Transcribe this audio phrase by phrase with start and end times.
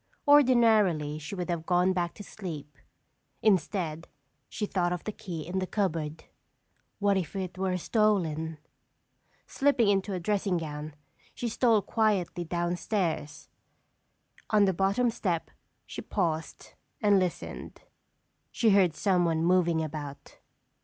[0.27, 2.75] Ordinarily, she would have gone back to sleep.
[3.43, 4.07] Instead,
[4.49, 6.23] she thought of the key in the cupboard.
[6.97, 8.57] What if it were stolen?
[9.45, 10.95] Slipping into a dressing gown,
[11.35, 13.47] she stole quietly downstairs.
[14.49, 15.51] On the bottom step
[15.85, 17.81] she paused and listened.
[18.49, 20.39] She heard someone moving about.